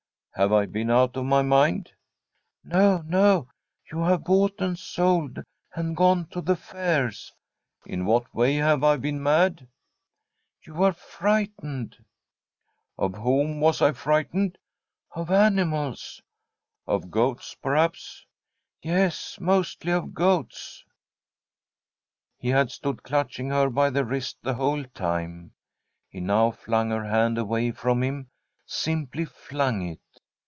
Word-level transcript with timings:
* 0.31 0.35
Have 0.41 0.53
I 0.53 0.65
been 0.65 0.89
out 0.89 1.17
of 1.17 1.25
my 1.25 1.41
mind?'' 1.41 1.91
No, 2.63 3.01
no! 3.05 3.49
You 3.91 3.99
have 4.03 4.23
bought 4.23 4.59
and 4.61 4.79
sold 4.79 5.43
and 5.75 5.95
gone 5.95 6.25
to 6.29 6.39
the 6.39 6.55
fairs.' 6.55 7.33
* 7.59 7.75
In 7.85 8.05
what 8.05 8.33
way 8.33 8.55
have 8.55 8.81
I 8.81 8.95
been 8.95 9.21
mad?'' 9.21 9.67
You 10.65 10.73
were 10.75 10.93
frightened.'' 10.93 11.97
Of 12.97 13.15
whom 13.15 13.59
was 13.59 13.81
I 13.81 13.91
frightened?'' 13.91 14.57
Of 15.17 15.29
animals.' 15.29 16.21
ne 16.21 16.21
STORY 16.21 16.21
rf 16.21 16.23
a 16.23 16.31
COUNTRY 16.31 16.85
HOUSE' 16.85 17.05
Of 17.05 17.11
goats, 17.11 17.55
perhaps?'' 17.55 18.25
Yes, 18.81 19.39
mostly 19.39 19.91
of 19.91 20.13
goats.' 20.13 20.85
He 22.37 22.47
had 22.49 22.71
stood 22.71 23.03
clutching 23.03 23.49
her 23.49 23.69
by 23.69 23.89
the 23.89 24.05
wrist 24.05 24.37
the 24.41 24.53
whole 24.55 24.85
time. 24.85 25.51
He 26.09 26.21
now 26.21 26.51
flung 26.51 26.89
her 26.89 27.03
hand 27.03 27.37
away 27.37 27.71
from 27.71 28.01
him— 28.01 28.29
simply 28.65 29.25
flung 29.25 29.81
it. 29.85 29.99